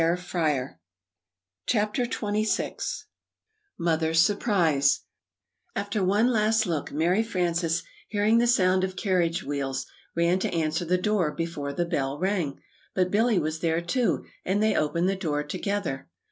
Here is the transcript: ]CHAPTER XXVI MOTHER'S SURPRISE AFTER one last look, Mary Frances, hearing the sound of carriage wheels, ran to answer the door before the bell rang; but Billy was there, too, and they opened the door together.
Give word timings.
]CHAPTER 0.01 0.77
XXVI 2.05 3.03
MOTHER'S 3.77 4.19
SURPRISE 4.19 5.01
AFTER 5.75 6.03
one 6.03 6.31
last 6.31 6.65
look, 6.65 6.91
Mary 6.91 7.21
Frances, 7.21 7.83
hearing 8.09 8.39
the 8.39 8.47
sound 8.47 8.83
of 8.83 8.95
carriage 8.95 9.43
wheels, 9.43 9.85
ran 10.15 10.39
to 10.39 10.51
answer 10.51 10.85
the 10.85 10.97
door 10.97 11.31
before 11.31 11.71
the 11.71 11.85
bell 11.85 12.17
rang; 12.17 12.59
but 12.95 13.11
Billy 13.11 13.37
was 13.37 13.59
there, 13.59 13.79
too, 13.79 14.25
and 14.43 14.63
they 14.63 14.75
opened 14.75 15.07
the 15.07 15.15
door 15.15 15.43
together. 15.43 16.09